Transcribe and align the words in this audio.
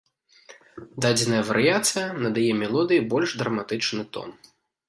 Дадзеная 1.05 1.43
варыяцыя 1.51 2.07
надае 2.25 2.51
мелодыі 2.65 3.07
больш 3.15 3.29
драматычны 3.43 4.03
тон. 4.19 4.29